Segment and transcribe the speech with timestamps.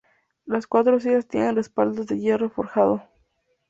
[0.45, 3.03] Las cuatro sillas tienen respaldos de hierro forjado.